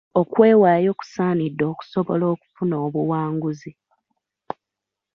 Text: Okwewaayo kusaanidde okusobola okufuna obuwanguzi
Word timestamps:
Okwewaayo 0.21 0.91
kusaanidde 0.99 1.63
okusobola 1.73 2.25
okufuna 2.33 2.75
obuwanguzi 2.85 3.71